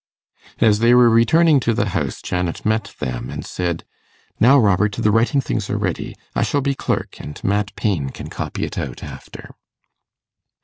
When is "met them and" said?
2.65-3.45